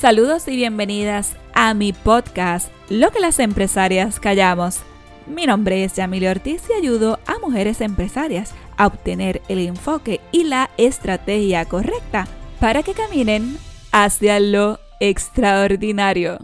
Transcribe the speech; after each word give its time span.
Saludos 0.00 0.48
y 0.48 0.56
bienvenidas 0.56 1.36
a 1.52 1.74
mi 1.74 1.92
podcast, 1.92 2.72
Lo 2.88 3.10
que 3.10 3.20
las 3.20 3.38
empresarias 3.38 4.18
callamos. 4.18 4.80
Mi 5.26 5.44
nombre 5.44 5.84
es 5.84 5.92
Yamile 5.92 6.30
Ortiz 6.30 6.62
y 6.70 6.72
ayudo 6.72 7.18
a 7.26 7.38
mujeres 7.38 7.82
empresarias 7.82 8.54
a 8.78 8.86
obtener 8.86 9.42
el 9.50 9.58
enfoque 9.58 10.22
y 10.32 10.44
la 10.44 10.70
estrategia 10.78 11.66
correcta 11.66 12.26
para 12.60 12.82
que 12.82 12.94
caminen 12.94 13.58
hacia 13.92 14.40
lo 14.40 14.78
extraordinario. 15.00 16.38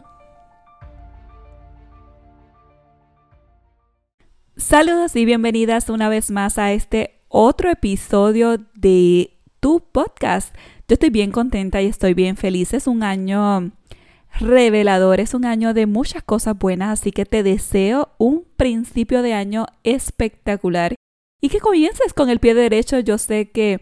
Saludos 4.58 5.16
y 5.16 5.24
bienvenidas 5.24 5.88
una 5.88 6.10
vez 6.10 6.30
más 6.30 6.58
a 6.58 6.72
este 6.72 7.22
otro 7.28 7.70
episodio 7.70 8.58
de 8.74 9.30
tu 9.60 9.80
podcast. 9.80 10.54
Yo 10.88 10.94
estoy 10.94 11.10
bien 11.10 11.32
contenta 11.32 11.82
y 11.82 11.86
estoy 11.86 12.14
bien 12.14 12.36
feliz. 12.36 12.72
Es 12.72 12.86
un 12.86 13.02
año 13.02 13.72
revelador, 14.38 15.18
es 15.18 15.34
un 15.34 15.44
año 15.44 15.74
de 15.74 15.86
muchas 15.86 16.22
cosas 16.22 16.56
buenas, 16.56 17.00
así 17.00 17.10
que 17.10 17.24
te 17.24 17.42
deseo 17.42 18.10
un 18.18 18.44
principio 18.56 19.22
de 19.22 19.32
año 19.32 19.66
espectacular 19.82 20.94
y 21.40 21.48
que 21.48 21.58
comiences 21.58 22.14
con 22.14 22.30
el 22.30 22.38
pie 22.38 22.54
derecho. 22.54 23.00
Yo 23.00 23.18
sé 23.18 23.50
que 23.50 23.80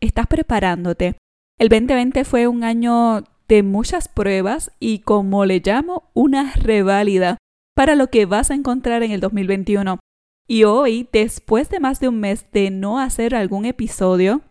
estás 0.00 0.28
preparándote. 0.28 1.16
El 1.58 1.68
2020 1.68 2.24
fue 2.24 2.46
un 2.46 2.62
año 2.62 3.24
de 3.48 3.64
muchas 3.64 4.06
pruebas 4.06 4.70
y 4.78 5.00
como 5.00 5.46
le 5.46 5.60
llamo, 5.60 6.10
una 6.14 6.52
reválida 6.54 7.36
para 7.74 7.96
lo 7.96 8.10
que 8.10 8.26
vas 8.26 8.52
a 8.52 8.54
encontrar 8.54 9.02
en 9.02 9.10
el 9.10 9.20
2021. 9.20 9.98
Y 10.46 10.64
hoy, 10.64 11.08
después 11.12 11.68
de 11.68 11.80
más 11.80 11.98
de 11.98 12.08
un 12.08 12.20
mes 12.20 12.46
de 12.52 12.70
no 12.70 13.00
hacer 13.00 13.34
algún 13.34 13.64
episodio, 13.64 14.42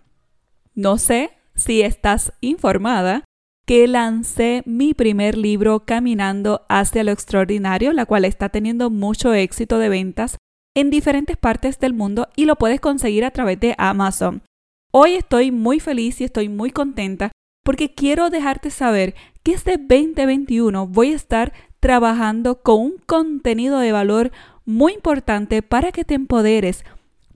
no 0.75 0.97
sé 0.97 1.31
si 1.55 1.81
estás 1.81 2.33
informada, 2.41 3.23
que 3.65 3.87
lancé 3.87 4.63
mi 4.65 4.93
primer 4.93 5.37
libro 5.37 5.85
Caminando 5.85 6.65
hacia 6.67 7.03
lo 7.03 7.11
extraordinario, 7.11 7.93
la 7.93 8.05
cual 8.05 8.25
está 8.25 8.49
teniendo 8.49 8.89
mucho 8.89 9.33
éxito 9.33 9.79
de 9.79 9.89
ventas 9.89 10.37
en 10.75 10.89
diferentes 10.89 11.37
partes 11.37 11.79
del 11.79 11.93
mundo 11.93 12.27
y 12.35 12.45
lo 12.45 12.55
puedes 12.55 12.81
conseguir 12.81 13.23
a 13.23 13.31
través 13.31 13.59
de 13.59 13.75
Amazon. 13.77 14.41
Hoy 14.91 15.13
estoy 15.13 15.51
muy 15.51 15.79
feliz 15.79 16.19
y 16.19 16.25
estoy 16.25 16.49
muy 16.49 16.71
contenta 16.71 17.31
porque 17.63 17.93
quiero 17.93 18.29
dejarte 18.29 18.69
saber 18.69 19.15
que 19.43 19.53
este 19.53 19.77
2021 19.77 20.87
voy 20.87 21.13
a 21.13 21.15
estar 21.15 21.53
trabajando 21.79 22.61
con 22.61 22.81
un 22.81 22.93
contenido 23.05 23.79
de 23.79 23.91
valor 23.91 24.31
muy 24.65 24.93
importante 24.93 25.61
para 25.61 25.91
que 25.91 26.03
te 26.03 26.13
empoderes, 26.15 26.83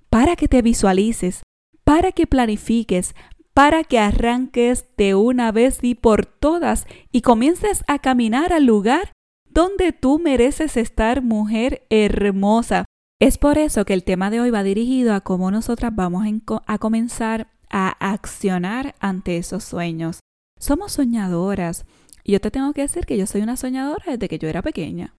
para 0.10 0.36
que 0.36 0.48
te 0.48 0.62
visualices, 0.62 1.44
para 1.84 2.12
que 2.12 2.28
planifiques, 2.28 3.16
para 3.58 3.84
que 3.84 3.98
arranques 3.98 4.86
de 4.98 5.16
una 5.16 5.52
vez 5.52 5.80
y 5.82 5.96
por 5.96 6.28
todas 6.28 6.86
y 7.12 7.22
comiences 7.22 7.84
a 7.88 7.98
caminar 7.98 8.54
al 8.54 8.66
lugar 8.66 9.14
donde 9.50 9.94
tú 9.94 10.20
mereces 10.20 10.78
estar, 10.78 11.24
mujer 11.24 11.82
hermosa. 11.90 12.86
Es 13.20 13.40
por 13.40 13.58
eso 13.58 13.84
que 13.84 13.96
el 13.96 14.04
tema 14.04 14.30
de 14.30 14.42
hoy 14.42 14.52
va 14.52 14.62
dirigido 14.62 15.16
a 15.16 15.22
cómo 15.22 15.50
nosotras 15.50 15.92
vamos 15.96 16.24
a 16.68 16.78
comenzar 16.78 17.48
a 17.72 17.90
accionar 18.14 18.94
ante 19.00 19.38
esos 19.38 19.64
sueños. 19.64 20.20
Somos 20.60 20.92
soñadoras. 20.92 21.88
Yo 22.24 22.40
te 22.40 22.52
tengo 22.52 22.74
que 22.74 22.82
decir 22.82 23.08
que 23.08 23.18
yo 23.18 23.26
soy 23.26 23.42
una 23.42 23.58
soñadora 23.58 24.04
desde 24.06 24.30
que 24.30 24.38
yo 24.38 24.48
era 24.48 24.62
pequeña. 24.62 25.16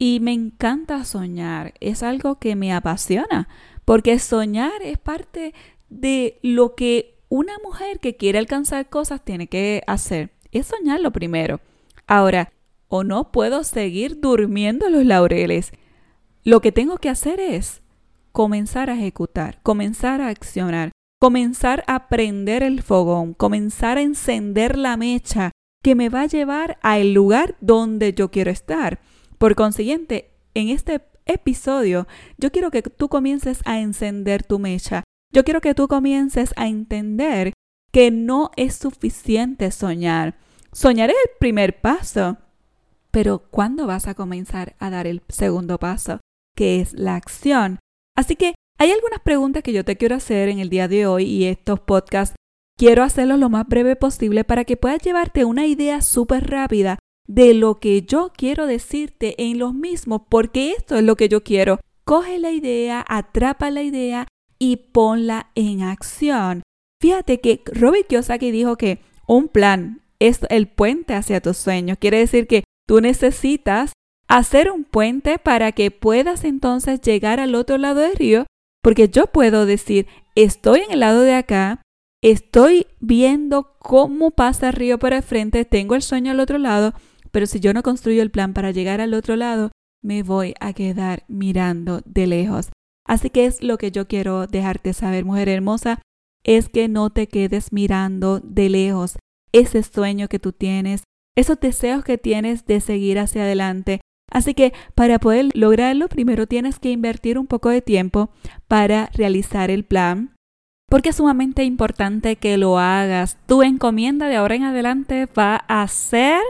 Y 0.00 0.18
me 0.18 0.32
encanta 0.32 1.04
soñar. 1.04 1.74
Es 1.78 2.02
algo 2.02 2.40
que 2.40 2.56
me 2.56 2.72
apasiona. 2.72 3.46
Porque 3.84 4.18
soñar 4.18 4.82
es 4.82 4.98
parte 4.98 5.54
de 5.88 6.40
lo 6.42 6.74
que 6.74 7.17
una 7.28 7.58
mujer 7.62 8.00
que 8.00 8.16
quiere 8.16 8.38
alcanzar 8.38 8.88
cosas 8.88 9.24
tiene 9.24 9.48
que 9.48 9.82
hacer 9.86 10.32
es 10.52 10.66
soñar 10.66 11.00
lo 11.00 11.12
primero. 11.12 11.60
Ahora, 12.06 12.52
o 12.88 13.04
no 13.04 13.30
puedo 13.30 13.64
seguir 13.64 14.20
durmiendo 14.20 14.88
los 14.88 15.04
laureles. 15.04 15.72
Lo 16.42 16.60
que 16.60 16.72
tengo 16.72 16.96
que 16.96 17.10
hacer 17.10 17.38
es 17.38 17.82
comenzar 18.32 18.88
a 18.88 18.94
ejecutar, 18.94 19.60
comenzar 19.62 20.22
a 20.22 20.28
accionar, 20.28 20.92
comenzar 21.20 21.84
a 21.86 22.08
prender 22.08 22.62
el 22.62 22.82
fogón, 22.82 23.34
comenzar 23.34 23.98
a 23.98 24.02
encender 24.02 24.78
la 24.78 24.96
mecha 24.96 25.52
que 25.82 25.94
me 25.94 26.08
va 26.08 26.22
a 26.22 26.26
llevar 26.26 26.78
al 26.82 27.12
lugar 27.12 27.56
donde 27.60 28.14
yo 28.14 28.30
quiero 28.30 28.50
estar. 28.50 29.00
Por 29.36 29.54
consiguiente, 29.54 30.30
en 30.54 30.70
este 30.70 31.02
episodio 31.26 32.06
yo 32.38 32.50
quiero 32.50 32.70
que 32.70 32.82
tú 32.82 33.08
comiences 33.08 33.60
a 33.66 33.80
encender 33.80 34.42
tu 34.42 34.58
mecha, 34.58 35.04
yo 35.32 35.44
quiero 35.44 35.60
que 35.60 35.74
tú 35.74 35.88
comiences 35.88 36.52
a 36.56 36.68
entender 36.68 37.52
que 37.92 38.10
no 38.10 38.50
es 38.56 38.76
suficiente 38.76 39.70
soñar. 39.70 40.36
Soñar 40.72 41.10
es 41.10 41.16
el 41.24 41.30
primer 41.38 41.80
paso, 41.80 42.38
pero 43.10 43.38
¿cuándo 43.50 43.86
vas 43.86 44.06
a 44.06 44.14
comenzar 44.14 44.76
a 44.78 44.90
dar 44.90 45.06
el 45.06 45.22
segundo 45.28 45.78
paso, 45.78 46.20
que 46.54 46.80
es 46.80 46.92
la 46.92 47.16
acción? 47.16 47.78
Así 48.16 48.36
que 48.36 48.54
hay 48.78 48.90
algunas 48.90 49.20
preguntas 49.20 49.62
que 49.62 49.72
yo 49.72 49.84
te 49.84 49.96
quiero 49.96 50.16
hacer 50.16 50.48
en 50.48 50.58
el 50.58 50.70
día 50.70 50.88
de 50.88 51.06
hoy 51.06 51.24
y 51.24 51.44
estos 51.46 51.80
podcasts 51.80 52.36
quiero 52.76 53.02
hacerlos 53.02 53.38
lo 53.38 53.50
más 53.50 53.66
breve 53.66 53.96
posible 53.96 54.44
para 54.44 54.64
que 54.64 54.76
puedas 54.76 55.02
llevarte 55.02 55.44
una 55.44 55.66
idea 55.66 56.00
súper 56.00 56.48
rápida 56.48 56.98
de 57.26 57.54
lo 57.54 57.78
que 57.80 58.02
yo 58.02 58.32
quiero 58.34 58.66
decirte 58.66 59.34
en 59.38 59.58
los 59.58 59.74
mismos, 59.74 60.22
porque 60.28 60.72
esto 60.72 60.96
es 60.96 61.02
lo 61.02 61.16
que 61.16 61.28
yo 61.28 61.42
quiero. 61.42 61.80
Coge 62.04 62.38
la 62.38 62.52
idea, 62.52 63.04
atrapa 63.06 63.70
la 63.70 63.82
idea 63.82 64.26
y 64.58 64.76
ponla 64.92 65.50
en 65.54 65.82
acción. 65.82 66.62
Fíjate 67.00 67.40
que 67.40 67.62
Robert 67.66 68.06
Kiyosaki 68.08 68.50
dijo 68.50 68.76
que 68.76 69.00
un 69.26 69.48
plan 69.48 70.02
es 70.18 70.40
el 70.50 70.68
puente 70.68 71.14
hacia 71.14 71.40
tus 71.40 71.56
sueños. 71.56 71.98
Quiere 72.00 72.18
decir 72.18 72.46
que 72.46 72.64
tú 72.86 73.00
necesitas 73.00 73.92
hacer 74.26 74.70
un 74.70 74.84
puente 74.84 75.38
para 75.38 75.72
que 75.72 75.90
puedas 75.90 76.44
entonces 76.44 77.00
llegar 77.00 77.40
al 77.40 77.54
otro 77.54 77.78
lado 77.78 78.00
del 78.00 78.16
río, 78.16 78.46
porque 78.82 79.08
yo 79.08 79.28
puedo 79.28 79.66
decir, 79.66 80.06
estoy 80.34 80.80
en 80.80 80.92
el 80.92 81.00
lado 81.00 81.22
de 81.22 81.34
acá, 81.34 81.82
estoy 82.22 82.86
viendo 83.00 83.76
cómo 83.78 84.32
pasa 84.32 84.68
el 84.68 84.74
río 84.74 84.98
por 84.98 85.14
el 85.14 85.22
frente, 85.22 85.64
tengo 85.64 85.94
el 85.94 86.02
sueño 86.02 86.32
al 86.32 86.40
otro 86.40 86.58
lado, 86.58 86.94
pero 87.30 87.46
si 87.46 87.60
yo 87.60 87.72
no 87.72 87.82
construyo 87.82 88.22
el 88.22 88.30
plan 88.30 88.54
para 88.54 88.70
llegar 88.70 89.00
al 89.00 89.14
otro 89.14 89.36
lado, 89.36 89.70
me 90.02 90.22
voy 90.22 90.54
a 90.60 90.72
quedar 90.72 91.24
mirando 91.28 92.02
de 92.04 92.26
lejos. 92.26 92.68
Así 93.08 93.30
que 93.30 93.46
es 93.46 93.62
lo 93.62 93.78
que 93.78 93.90
yo 93.90 94.06
quiero 94.06 94.46
dejarte 94.46 94.92
saber, 94.92 95.24
mujer 95.24 95.48
hermosa, 95.48 96.00
es 96.44 96.68
que 96.68 96.88
no 96.88 97.10
te 97.10 97.26
quedes 97.26 97.72
mirando 97.72 98.38
de 98.40 98.68
lejos 98.68 99.16
ese 99.52 99.82
sueño 99.82 100.28
que 100.28 100.38
tú 100.38 100.52
tienes, 100.52 101.04
esos 101.34 101.58
deseos 101.58 102.04
que 102.04 102.18
tienes 102.18 102.66
de 102.66 102.80
seguir 102.80 103.18
hacia 103.18 103.42
adelante. 103.42 104.00
Así 104.30 104.52
que 104.52 104.74
para 104.94 105.18
poder 105.18 105.48
lograrlo, 105.54 106.08
primero 106.08 106.46
tienes 106.46 106.78
que 106.78 106.90
invertir 106.90 107.38
un 107.38 107.46
poco 107.46 107.70
de 107.70 107.80
tiempo 107.80 108.28
para 108.68 109.06
realizar 109.14 109.70
el 109.70 109.84
plan, 109.84 110.34
porque 110.90 111.08
es 111.08 111.16
sumamente 111.16 111.64
importante 111.64 112.36
que 112.36 112.58
lo 112.58 112.78
hagas. 112.78 113.38
Tu 113.46 113.62
encomienda 113.62 114.28
de 114.28 114.36
ahora 114.36 114.54
en 114.54 114.64
adelante 114.64 115.26
va 115.26 115.56
a 115.56 115.88
ser 115.88 116.42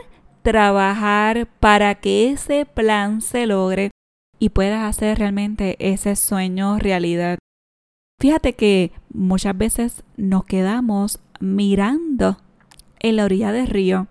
trabajar 0.43 1.47
para 1.61 1.95
que 1.95 2.31
ese 2.31 2.67
plan 2.67 3.21
se 3.21 3.47
logre 3.47 3.91
y 4.39 4.51
puedas 4.51 4.85
hacer 4.85 5.19
realmente 5.19 5.77
ese 5.79 6.17
sueño 6.17 6.79
realidad. 6.79 7.39
Fíjate 8.21 8.55
que 8.55 8.93
muchas 9.13 9.57
veces 9.57 10.03
nos 10.17 10.45
quedamos 10.45 11.21
mirando 11.41 12.39
en 13.01 13.17
la 13.17 13.25
orilla 13.25 13.53
del 13.53 13.69
río 13.69 14.09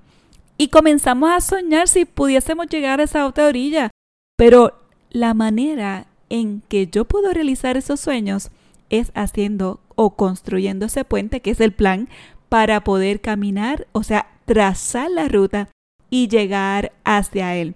y 0.57 0.69
comenzamos 0.69 1.29
a 1.31 1.41
soñar 1.41 1.87
si 1.87 2.05
pudiésemos 2.05 2.67
llegar 2.67 2.99
a 2.99 3.03
esa 3.03 3.25
otra 3.25 3.47
orilla. 3.47 3.91
Pero 4.37 4.79
la 5.09 5.33
manera 5.33 6.07
en 6.29 6.61
que 6.67 6.87
yo 6.87 7.05
puedo 7.05 7.33
realizar 7.33 7.77
esos 7.77 7.99
sueños 7.99 8.49
es 8.89 9.11
haciendo 9.15 9.79
o 9.95 10.15
construyendo 10.15 10.85
ese 10.85 11.03
puente, 11.03 11.41
que 11.41 11.51
es 11.51 11.59
el 11.59 11.73
plan, 11.73 12.07
para 12.49 12.83
poder 12.83 13.19
caminar, 13.19 13.87
o 13.91 14.03
sea, 14.03 14.27
trazar 14.45 15.11
la 15.11 15.27
ruta 15.27 15.69
y 16.09 16.27
llegar 16.29 16.93
hacia 17.03 17.55
él. 17.55 17.75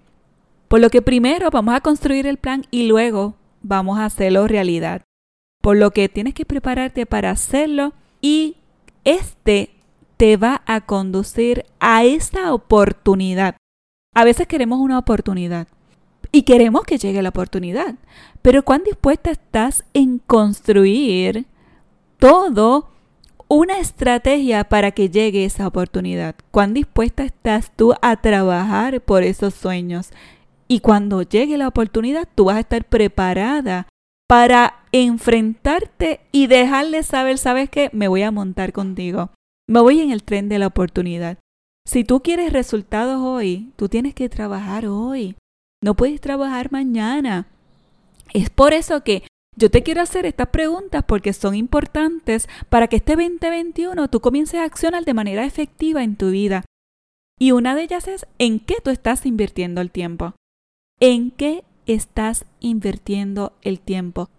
Por 0.71 0.79
lo 0.79 0.89
que 0.89 1.01
primero 1.01 1.49
vamos 1.51 1.75
a 1.75 1.81
construir 1.81 2.25
el 2.25 2.37
plan 2.37 2.65
y 2.71 2.87
luego 2.87 3.35
vamos 3.61 3.99
a 3.99 4.05
hacerlo 4.05 4.47
realidad. 4.47 5.01
Por 5.61 5.75
lo 5.75 5.91
que 5.91 6.07
tienes 6.07 6.33
que 6.33 6.45
prepararte 6.45 7.05
para 7.05 7.29
hacerlo 7.29 7.91
y 8.21 8.55
este 9.03 9.71
te 10.15 10.37
va 10.37 10.61
a 10.65 10.79
conducir 10.79 11.65
a 11.81 12.05
esta 12.05 12.53
oportunidad. 12.53 13.57
A 14.15 14.23
veces 14.23 14.47
queremos 14.47 14.79
una 14.79 14.97
oportunidad 14.97 15.67
y 16.31 16.43
queremos 16.43 16.83
que 16.83 16.97
llegue 16.97 17.21
la 17.21 17.29
oportunidad, 17.29 17.95
pero 18.41 18.63
¿cuán 18.63 18.85
dispuesta 18.85 19.29
estás 19.29 19.83
en 19.93 20.19
construir 20.19 21.47
todo 22.17 22.87
una 23.49 23.77
estrategia 23.79 24.63
para 24.63 24.91
que 24.91 25.09
llegue 25.09 25.43
esa 25.43 25.67
oportunidad? 25.67 26.35
¿Cuán 26.49 26.73
dispuesta 26.73 27.25
estás 27.25 27.73
tú 27.75 27.93
a 28.01 28.21
trabajar 28.21 29.01
por 29.01 29.23
esos 29.23 29.53
sueños? 29.53 30.11
Y 30.71 30.79
cuando 30.79 31.21
llegue 31.21 31.57
la 31.57 31.67
oportunidad, 31.67 32.29
tú 32.33 32.45
vas 32.45 32.55
a 32.55 32.61
estar 32.61 32.85
preparada 32.85 33.89
para 34.25 34.85
enfrentarte 34.93 36.21
y 36.31 36.47
dejarle 36.47 37.03
saber, 37.03 37.39
¿sabes 37.39 37.69
qué? 37.69 37.89
Me 37.91 38.07
voy 38.07 38.21
a 38.21 38.31
montar 38.31 38.71
contigo. 38.71 39.31
Me 39.67 39.81
voy 39.81 39.99
en 39.99 40.11
el 40.11 40.23
tren 40.23 40.47
de 40.47 40.59
la 40.59 40.67
oportunidad. 40.67 41.39
Si 41.85 42.05
tú 42.05 42.21
quieres 42.21 42.53
resultados 42.53 43.19
hoy, 43.19 43.73
tú 43.75 43.89
tienes 43.89 44.13
que 44.13 44.29
trabajar 44.29 44.85
hoy. 44.85 45.35
No 45.83 45.95
puedes 45.95 46.21
trabajar 46.21 46.71
mañana. 46.71 47.47
Es 48.33 48.49
por 48.49 48.71
eso 48.71 49.03
que 49.03 49.23
yo 49.57 49.69
te 49.69 49.83
quiero 49.83 49.99
hacer 50.01 50.25
estas 50.25 50.47
preguntas 50.47 51.03
porque 51.05 51.33
son 51.33 51.53
importantes 51.53 52.47
para 52.69 52.87
que 52.87 52.95
este 52.95 53.17
2021 53.17 54.07
tú 54.07 54.21
comiences 54.21 54.61
a 54.61 54.63
accionar 54.63 55.03
de 55.03 55.13
manera 55.13 55.43
efectiva 55.43 56.01
en 56.01 56.15
tu 56.15 56.29
vida. 56.29 56.63
Y 57.37 57.51
una 57.51 57.75
de 57.75 57.83
ellas 57.83 58.07
es 58.07 58.25
en 58.37 58.61
qué 58.61 58.75
tú 58.81 58.89
estás 58.89 59.25
invirtiendo 59.25 59.81
el 59.81 59.91
tiempo. 59.91 60.33
¿En 61.03 61.31
qué 61.31 61.63
estás 61.87 62.45
invirtiendo 62.59 63.53
el 63.63 63.79
tiempo? 63.79 64.29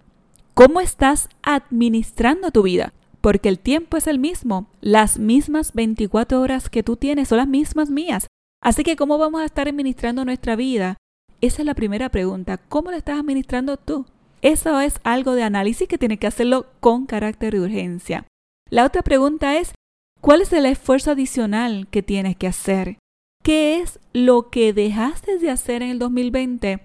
¿Cómo 0.55 0.81
estás 0.81 1.29
administrando 1.43 2.53
tu 2.53 2.63
vida? 2.63 2.93
Porque 3.21 3.49
el 3.49 3.59
tiempo 3.59 3.97
es 3.97 4.07
el 4.07 4.21
mismo. 4.21 4.69
Las 4.81 5.19
mismas 5.19 5.73
24 5.73 6.41
horas 6.41 6.71
que 6.71 6.85
tú 6.85 6.95
tienes 6.95 7.27
son 7.27 7.39
las 7.39 7.49
mismas 7.49 7.91
mías. 7.91 8.29
Así 8.63 8.85
que 8.85 8.95
¿cómo 8.95 9.19
vamos 9.19 9.41
a 9.41 9.45
estar 9.45 9.67
administrando 9.67 10.25
nuestra 10.25 10.55
vida? 10.55 10.99
Esa 11.41 11.63
es 11.63 11.67
la 11.67 11.75
primera 11.75 12.11
pregunta. 12.11 12.59
¿Cómo 12.59 12.93
la 12.93 12.99
estás 12.99 13.19
administrando 13.19 13.77
tú? 13.77 14.07
Eso 14.41 14.79
es 14.79 15.01
algo 15.03 15.35
de 15.35 15.43
análisis 15.43 15.89
que 15.89 15.99
tienes 15.99 16.21
que 16.21 16.29
hacerlo 16.29 16.67
con 16.79 17.07
carácter 17.07 17.55
de 17.55 17.61
urgencia. 17.61 18.25
La 18.71 18.85
otra 18.85 19.03
pregunta 19.03 19.59
es, 19.59 19.75
¿cuál 20.21 20.43
es 20.43 20.53
el 20.53 20.67
esfuerzo 20.67 21.11
adicional 21.11 21.89
que 21.91 22.05
tienes 22.05 22.37
que 22.37 22.47
hacer? 22.47 22.99
¿Qué 23.43 23.81
es 23.81 23.99
lo 24.13 24.51
que 24.51 24.73
dejaste 24.73 25.39
de 25.39 25.51
hacer 25.51 25.83
en 25.83 25.91
el 25.91 25.99
2020? 25.99 26.81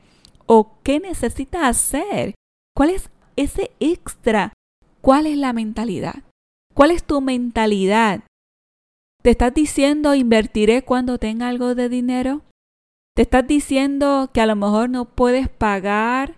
¿O 0.48 0.80
qué 0.82 1.00
necesitas 1.00 1.62
hacer? 1.64 2.34
¿Cuál 2.76 2.90
es 2.90 3.10
ese 3.36 3.72
extra? 3.80 4.54
¿Cuál 5.02 5.28
es 5.28 5.38
la 5.38 5.54
mentalidad? 5.54 6.24
¿Cuál 6.74 6.92
es 6.92 7.04
tu 7.04 7.22
mentalidad? 7.22 8.22
¿Te 9.22 9.30
estás 9.32 9.54
diciendo 9.54 10.16
invertiré 10.16 10.84
cuando 10.84 11.20
tenga 11.20 11.48
algo 11.48 11.76
de 11.76 11.90
dinero? 11.90 12.42
¿Te 13.16 13.22
estás 13.22 13.48
diciendo 13.48 14.32
que 14.34 14.42
a 14.42 14.46
lo 14.48 14.56
mejor 14.56 14.90
no 14.90 15.06
puedes 15.06 15.50
pagar 15.50 16.36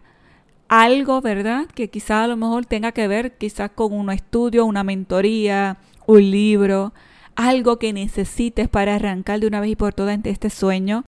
algo, 0.68 1.22
¿verdad? 1.22 1.68
Que 1.68 1.90
quizá 1.90 2.24
a 2.24 2.28
lo 2.28 2.36
mejor 2.36 2.66
tenga 2.66 2.92
que 2.92 3.08
ver 3.08 3.38
quizás 3.38 3.72
con 3.72 3.94
un 3.94 4.10
estudio, 4.12 4.66
una 4.66 4.84
mentoría, 4.84 5.78
un 6.08 6.32
libro, 6.32 6.94
algo 7.40 7.80
que 7.80 7.94
necesites 7.94 8.68
para 8.68 8.96
arrancar 8.96 9.40
de 9.40 9.48
una 9.48 9.62
vez 9.62 9.72
y 9.72 9.76
por 9.78 9.94
todas 9.94 10.20
este 10.26 10.50
sueño. 10.50 11.06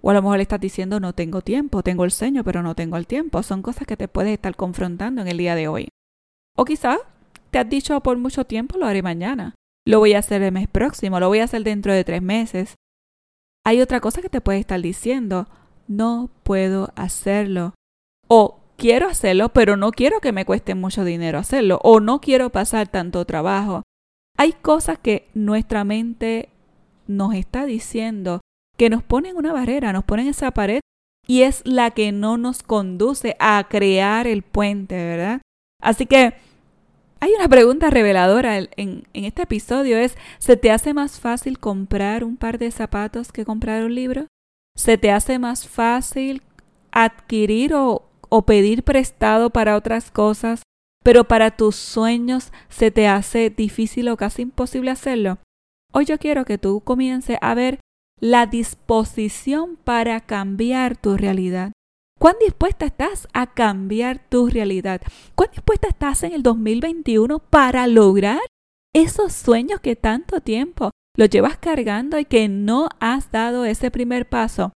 O 0.00 0.10
a 0.10 0.14
lo 0.14 0.22
mejor 0.22 0.38
le 0.38 0.42
estás 0.42 0.60
diciendo 0.60 0.98
no 0.98 1.12
tengo 1.12 1.42
tiempo, 1.42 1.82
tengo 1.82 2.04
el 2.04 2.10
sueño, 2.10 2.42
pero 2.42 2.62
no 2.62 2.74
tengo 2.74 2.96
el 2.96 3.06
tiempo. 3.06 3.42
Son 3.42 3.60
cosas 3.60 3.86
que 3.86 3.98
te 3.98 4.08
puedes 4.08 4.32
estar 4.32 4.56
confrontando 4.56 5.20
en 5.20 5.28
el 5.28 5.36
día 5.36 5.54
de 5.54 5.68
hoy. 5.68 5.88
O 6.56 6.64
quizás 6.64 7.00
te 7.50 7.58
has 7.58 7.68
dicho 7.68 8.00
por 8.00 8.16
mucho 8.16 8.46
tiempo 8.46 8.78
lo 8.78 8.86
haré 8.86 9.02
mañana. 9.02 9.54
Lo 9.86 9.98
voy 9.98 10.14
a 10.14 10.20
hacer 10.20 10.40
el 10.40 10.52
mes 10.52 10.68
próximo, 10.68 11.20
lo 11.20 11.28
voy 11.28 11.40
a 11.40 11.44
hacer 11.44 11.62
dentro 11.64 11.92
de 11.92 12.02
tres 12.02 12.22
meses. 12.22 12.76
Hay 13.66 13.82
otra 13.82 14.00
cosa 14.00 14.22
que 14.22 14.30
te 14.30 14.40
puede 14.40 14.60
estar 14.60 14.80
diciendo, 14.80 15.48
no 15.86 16.30
puedo 16.44 16.92
hacerlo. 16.96 17.74
O 18.26 18.58
quiero 18.78 19.06
hacerlo, 19.06 19.50
pero 19.50 19.76
no 19.76 19.90
quiero 19.90 20.20
que 20.20 20.32
me 20.32 20.46
cueste 20.46 20.74
mucho 20.74 21.04
dinero 21.04 21.38
hacerlo. 21.38 21.78
O 21.82 22.00
no 22.00 22.22
quiero 22.22 22.48
pasar 22.48 22.88
tanto 22.88 23.26
trabajo. 23.26 23.82
Hay 24.36 24.52
cosas 24.52 24.98
que 24.98 25.28
nuestra 25.34 25.84
mente 25.84 26.48
nos 27.06 27.34
está 27.34 27.66
diciendo 27.66 28.40
que 28.76 28.90
nos 28.90 29.02
ponen 29.02 29.36
una 29.36 29.52
barrera, 29.52 29.92
nos 29.92 30.04
ponen 30.04 30.26
esa 30.26 30.50
pared 30.50 30.80
y 31.26 31.42
es 31.42 31.62
la 31.64 31.92
que 31.92 32.12
no 32.12 32.36
nos 32.36 32.62
conduce 32.62 33.36
a 33.38 33.66
crear 33.68 34.26
el 34.26 34.42
puente, 34.42 34.96
¿verdad? 34.96 35.40
Así 35.80 36.06
que 36.06 36.34
hay 37.20 37.32
una 37.38 37.48
pregunta 37.48 37.90
reveladora 37.90 38.58
en, 38.58 39.04
este 39.12 39.42
episodio 39.42 39.96
es, 39.96 40.16
¿se 40.38 40.56
te 40.56 40.70
hace 40.70 40.92
más 40.92 41.20
fácil 41.20 41.58
comprar 41.58 42.24
un 42.24 42.36
par 42.36 42.58
de 42.58 42.70
zapatos 42.70 43.32
que 43.32 43.44
comprar 43.44 43.84
un 43.84 43.94
libro? 43.94 44.26
¿Se 44.76 44.98
te 44.98 45.12
hace 45.12 45.38
más 45.38 45.68
fácil 45.68 46.42
adquirir 46.90 47.72
o 47.74 48.42
pedir 48.44 48.82
prestado 48.82 49.50
para 49.50 49.76
otras 49.76 50.10
cosas, 50.10 50.62
pero 51.04 51.24
para 51.24 51.52
tus 51.52 51.76
sueños 51.76 52.50
se 52.68 52.90
te 52.90 53.06
hace 53.06 53.50
difícil 53.50 54.08
o 54.08 54.16
casi 54.16 54.42
imposible 54.42 54.90
hacerlo, 54.90 55.38
hoy 55.92 56.06
yo 56.06 56.18
quiero 56.18 56.44
que 56.44 56.58
tú 56.58 56.80
comiences 56.80 57.36
a 57.40 57.54
ver 57.54 57.78
la 58.20 58.46
disposición 58.46 59.76
para 59.76 60.20
cambiar 60.20 60.96
tu 60.96 61.16
realidad. 61.16 61.72
¿Cuán 62.18 62.36
dispuesta 62.40 62.86
estás 62.86 63.28
a 63.34 63.52
cambiar 63.52 64.18
tu 64.18 64.48
realidad? 64.48 65.02
¿Cuán 65.34 65.50
dispuesta 65.50 65.88
estás 65.88 66.22
en 66.22 66.32
el 66.32 66.42
2021 66.42 67.38
para 67.38 67.86
lograr 67.86 68.40
esos 68.94 69.34
sueños 69.34 69.80
que 69.80 69.96
tanto 69.96 70.40
tiempo 70.40 70.90
los 71.18 71.28
llevas 71.28 71.58
cargando 71.58 72.18
y 72.18 72.24
que 72.24 72.48
no 72.48 72.88
has 72.98 73.30
dado 73.30 73.66
ese 73.66 73.90
primer 73.90 74.26
paso? 74.26 74.72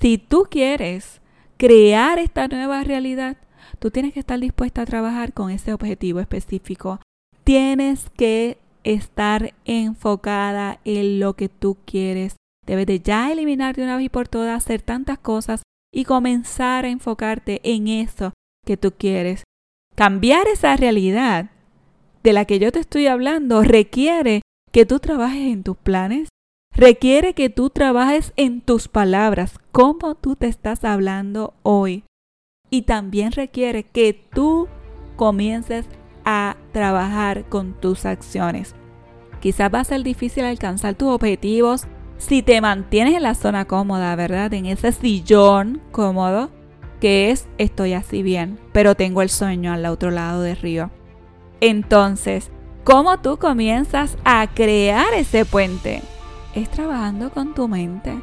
Si 0.00 0.18
tú 0.18 0.48
quieres 0.50 1.20
crear 1.58 2.18
esta 2.18 2.48
nueva 2.48 2.82
realidad, 2.82 3.36
tú 3.82 3.90
tienes 3.90 4.14
que 4.14 4.20
estar 4.20 4.38
dispuesta 4.38 4.82
a 4.82 4.86
trabajar 4.86 5.32
con 5.32 5.50
ese 5.50 5.72
objetivo 5.72 6.20
específico. 6.20 7.00
Tienes 7.42 8.10
que 8.10 8.56
estar 8.84 9.54
enfocada 9.64 10.78
en 10.84 11.18
lo 11.18 11.34
que 11.34 11.48
tú 11.48 11.76
quieres. 11.84 12.36
Debes 12.64 12.86
de 12.86 13.00
ya 13.00 13.32
eliminar 13.32 13.74
de 13.74 13.82
una 13.82 13.96
vez 13.96 14.06
y 14.06 14.08
por 14.08 14.28
todas, 14.28 14.56
hacer 14.56 14.82
tantas 14.82 15.18
cosas 15.18 15.62
y 15.92 16.04
comenzar 16.04 16.84
a 16.84 16.90
enfocarte 16.90 17.60
en 17.64 17.88
eso 17.88 18.32
que 18.64 18.76
tú 18.76 18.92
quieres. 18.96 19.42
Cambiar 19.96 20.46
esa 20.46 20.76
realidad 20.76 21.50
de 22.22 22.32
la 22.32 22.44
que 22.44 22.60
yo 22.60 22.70
te 22.70 22.78
estoy 22.78 23.08
hablando 23.08 23.64
requiere 23.64 24.42
que 24.70 24.86
tú 24.86 25.00
trabajes 25.00 25.52
en 25.52 25.64
tus 25.64 25.76
planes, 25.76 26.28
requiere 26.72 27.34
que 27.34 27.50
tú 27.50 27.68
trabajes 27.68 28.32
en 28.36 28.60
tus 28.60 28.86
palabras, 28.86 29.58
cómo 29.72 30.14
tú 30.14 30.36
te 30.36 30.46
estás 30.46 30.84
hablando 30.84 31.54
hoy. 31.64 32.04
Y 32.72 32.82
también 32.82 33.30
requiere 33.30 33.84
que 33.84 34.12
tú 34.12 34.66
comiences 35.14 35.86
a 36.24 36.56
trabajar 36.72 37.44
con 37.44 37.74
tus 37.74 38.04
acciones. 38.04 38.74
Quizás 39.38 39.72
va 39.72 39.78
a 39.80 39.84
ser 39.84 40.02
difícil 40.02 40.44
alcanzar 40.44 40.94
tus 40.94 41.10
objetivos 41.10 41.84
si 42.18 42.42
te 42.42 42.60
mantienes 42.60 43.14
en 43.14 43.22
la 43.22 43.36
zona 43.36 43.66
cómoda, 43.66 44.16
¿verdad? 44.16 44.52
En 44.54 44.66
ese 44.66 44.90
sillón 44.90 45.80
cómodo 45.92 46.50
que 47.00 47.30
es 47.30 47.46
estoy 47.58 47.92
así 47.92 48.24
bien, 48.24 48.58
pero 48.72 48.94
tengo 48.96 49.22
el 49.22 49.28
sueño 49.28 49.72
al 49.72 49.86
otro 49.86 50.10
lado 50.10 50.42
del 50.42 50.56
río. 50.56 50.90
Entonces, 51.60 52.50
¿cómo 52.82 53.20
tú 53.20 53.38
comienzas 53.38 54.16
a 54.24 54.48
crear 54.52 55.12
ese 55.14 55.44
puente? 55.44 56.02
es 56.54 56.70
trabajando 56.70 57.30
con 57.30 57.54
tu 57.54 57.68
mente, 57.68 58.20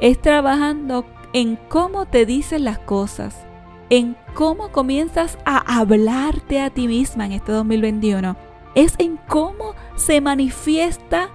es 0.00 0.20
trabajando 0.20 1.04
en 1.32 1.56
cómo 1.68 2.06
te 2.06 2.26
dicen 2.26 2.64
las 2.64 2.78
cosas, 2.78 3.46
en 3.92 4.16
cómo 4.32 4.68
comienzas 4.72 5.36
a 5.44 5.78
hablarte 5.78 6.62
a 6.62 6.70
ti 6.70 6.88
misma 6.88 7.26
en 7.26 7.32
este 7.32 7.52
2021, 7.52 8.36
es 8.74 8.94
en 8.96 9.18
cómo 9.28 9.74
se 9.96 10.22
manifiesta 10.22 11.28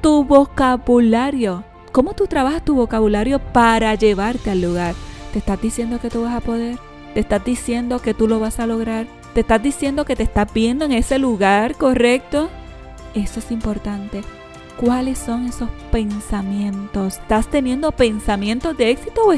tu 0.00 0.24
vocabulario, 0.24 1.62
cómo 1.92 2.14
tú 2.14 2.26
trabajas 2.26 2.64
tu 2.64 2.74
vocabulario 2.74 3.38
para 3.38 3.94
llevarte 3.96 4.50
al 4.50 4.62
lugar. 4.62 4.94
¿Te 5.34 5.40
estás 5.40 5.60
diciendo 5.60 6.00
que 6.00 6.08
tú 6.08 6.22
vas 6.22 6.34
a 6.34 6.40
poder? 6.40 6.78
¿Te 7.12 7.20
estás 7.20 7.44
diciendo 7.44 7.98
que 7.98 8.14
tú 8.14 8.26
lo 8.28 8.40
vas 8.40 8.60
a 8.60 8.66
lograr? 8.66 9.06
¿Te 9.34 9.40
estás 9.40 9.62
diciendo 9.62 10.06
que 10.06 10.16
te 10.16 10.22
estás 10.22 10.50
viendo 10.54 10.86
en 10.86 10.92
ese 10.92 11.18
lugar 11.18 11.74
correcto? 11.74 12.48
Eso 13.12 13.40
es 13.40 13.50
importante 13.50 14.22
cuáles 14.78 15.18
son 15.18 15.44
esos 15.44 15.68
pensamientos. 15.92 17.18
¿Estás 17.18 17.48
teniendo 17.48 17.92
pensamientos 17.92 18.74
de 18.78 18.88
éxito 18.88 19.20
o 19.26 19.34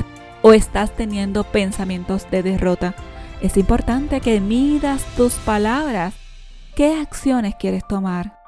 estás 0.51 0.91
teniendo 0.91 1.45
pensamientos 1.45 2.29
de 2.31 2.43
derrota? 2.43 2.95
Es 3.41 3.57
importante 3.57 4.21
que 4.21 4.41
midas 4.41 5.05
tus 5.17 5.35
palabras. 5.35 6.15
¿Qué 6.75 7.01
acciones 7.01 7.55
quieres 7.55 7.87
tomar? 7.87 8.41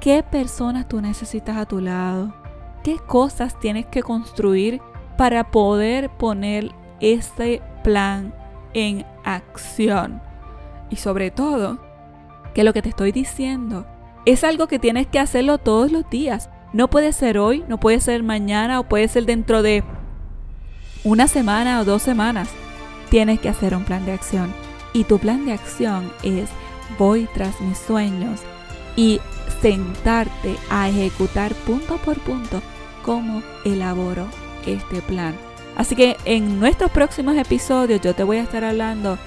¿Qué 0.00 0.24
personas 0.24 0.88
tú 0.88 1.00
necesitas 1.00 1.56
a 1.56 1.66
tu 1.66 1.80
lado? 1.80 2.34
¿Qué 2.82 2.98
cosas 2.98 3.58
tienes 3.60 3.86
que 3.86 4.02
construir 4.02 4.80
para 5.16 5.50
poder 5.50 6.10
poner 6.10 6.72
ese 7.00 7.62
plan 7.84 8.34
en 8.72 9.06
acción? 9.24 10.20
Y 10.90 10.96
sobre 10.96 11.30
todo, 11.30 11.78
que 12.54 12.64
lo 12.64 12.72
que 12.72 12.82
te 12.82 12.88
estoy 12.88 13.12
diciendo 13.12 13.86
es 14.26 14.42
algo 14.42 14.66
que 14.66 14.78
tienes 14.78 15.06
que 15.06 15.18
hacerlo 15.18 15.58
todos 15.58 15.92
los 15.92 16.08
días. 16.10 16.50
No 16.72 16.88
puede 16.88 17.12
ser 17.12 17.38
hoy, 17.38 17.64
no 17.68 17.78
puede 17.78 18.00
ser 18.00 18.22
mañana 18.22 18.80
o 18.80 18.84
puede 18.84 19.06
ser 19.08 19.26
dentro 19.26 19.62
de 19.62 19.84
una 21.04 21.28
semana 21.28 21.80
o 21.80 21.84
dos 21.84 22.02
semanas. 22.02 22.48
Tienes 23.10 23.38
que 23.38 23.50
hacer 23.50 23.76
un 23.76 23.84
plan 23.84 24.04
de 24.04 24.12
acción. 24.12 24.52
Y 24.92 25.04
tu 25.04 25.18
plan 25.18 25.44
de 25.44 25.52
acción 25.52 26.10
es 26.22 26.48
voy 26.98 27.28
tras 27.34 27.60
mis 27.60 27.78
sueños 27.78 28.40
y 28.96 29.20
sentarte 29.60 30.56
a 30.70 30.88
ejecutar 30.88 31.54
punto 31.54 31.98
por 31.98 32.18
punto 32.20 32.62
cómo 33.02 33.42
elaboro 33.64 34.26
este 34.66 35.02
plan. 35.02 35.34
Así 35.76 35.96
que 35.96 36.16
en 36.24 36.60
nuestros 36.60 36.90
próximos 36.90 37.36
episodios 37.36 38.00
yo 38.00 38.14
te 38.14 38.22
voy 38.22 38.38
a 38.38 38.42
estar 38.42 38.64
hablando 38.64 39.18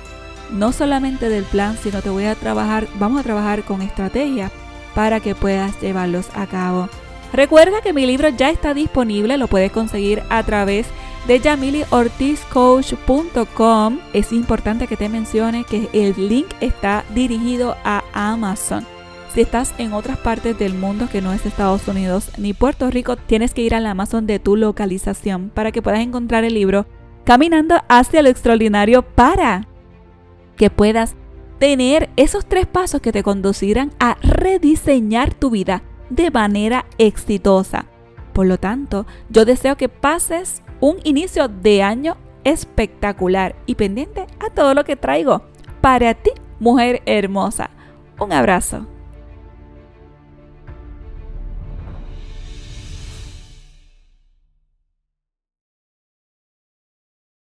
no 0.52 0.72
solamente 0.72 1.28
del 1.30 1.44
plan, 1.44 1.78
sino 1.82 2.02
te 2.02 2.10
voy 2.10 2.26
a 2.26 2.36
trabajar, 2.36 2.88
vamos 2.96 3.20
a 3.20 3.24
trabajar 3.24 3.64
con 3.64 3.82
estrategias 3.82 4.52
para 4.96 5.20
que 5.20 5.36
puedas 5.36 5.80
llevarlos 5.82 6.30
a 6.34 6.48
cabo. 6.48 6.88
Recuerda 7.34 7.82
que 7.82 7.92
mi 7.92 8.06
libro 8.06 8.30
ya 8.30 8.50
está 8.50 8.74
disponible, 8.74 9.38
lo 9.38 9.48
puedes 9.48 9.72
conseguir 9.72 10.24
a 10.30 10.44
través 10.44 10.88
de 11.26 11.40
yamiliortizcoach.com. 11.40 14.00
Es 14.14 14.32
importante 14.32 14.86
que 14.88 14.98
te 14.98 15.10
mencione 15.10 15.64
que 15.64 15.90
el 15.94 16.30
link 16.30 16.48
está 16.62 17.04
dirigido 17.16 17.76
a 17.84 18.04
Amazon. 18.14 18.86
Si 19.34 19.42
estás 19.42 19.74
en 19.78 19.94
otras 19.94 20.18
partes 20.18 20.58
del 20.58 20.74
mundo 20.74 21.08
que 21.12 21.22
no 21.22 21.34
es 21.34 21.46
Estados 21.46 21.88
Unidos 21.88 22.32
ni 22.38 22.54
Puerto 22.54 22.90
Rico, 22.90 23.18
tienes 23.18 23.54
que 23.54 23.62
ir 23.62 23.76
al 23.76 23.86
Amazon 23.86 24.26
de 24.26 24.40
tu 24.40 24.56
localización 24.56 25.52
para 25.54 25.72
que 25.72 25.82
puedas 25.82 26.02
encontrar 26.02 26.44
el 26.44 26.54
libro 26.54 26.86
Caminando 27.24 27.76
hacia 27.90 28.22
lo 28.22 28.30
extraordinario 28.30 29.02
para 29.02 29.68
que 30.56 30.70
puedas 30.70 31.16
tener 31.60 32.10
esos 32.16 32.46
tres 32.46 32.66
pasos 32.66 33.02
que 33.02 33.12
te 33.12 33.22
conducirán 33.22 33.92
a 34.00 34.16
rediseñar 34.22 35.34
tu 35.34 35.50
vida 35.50 35.84
de 36.10 36.32
manera 36.32 36.86
exitosa. 36.98 37.86
Por 38.38 38.46
lo 38.46 38.60
tanto, 38.60 39.08
yo 39.32 39.46
deseo 39.46 39.78
que 39.78 39.90
pases 39.90 40.62
un 40.80 40.98
inicio 41.04 41.48
de 41.48 41.82
año 41.82 42.18
espectacular 42.44 43.56
y 43.66 43.74
pendiente 43.74 44.28
a 44.40 44.52
todo 44.54 44.76
lo 44.76 44.84
que 44.84 44.96
traigo 44.96 45.42
para 45.82 46.14
ti, 46.14 46.30
mujer 46.60 47.02
hermosa. 47.08 47.72
Un 48.20 48.32
abrazo. 48.32 48.86